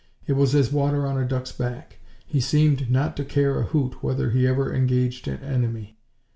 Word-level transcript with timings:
It 0.25 0.33
was 0.33 0.55
as 0.55 0.71
water 0.71 1.05
on 1.05 1.19
a 1.19 1.27
duck's 1.27 1.51
back; 1.51 1.97
he 2.25 2.39
seemed 2.41 2.89
not 2.89 3.15
to 3.17 3.23
care 3.23 3.59
a 3.59 3.63
hoot 3.65 4.01
whether 4.01 4.31
he 4.31 4.47
ever 4.47 4.73
engaged 4.73 5.27
an 5.27 5.43
enemy. 5.43 5.99